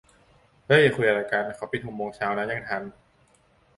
[0.67, 1.45] เฮ้ย คุยอะไรกัน!
[1.55, 2.83] เขาปิดหกโมงเช้านะ ยังทัน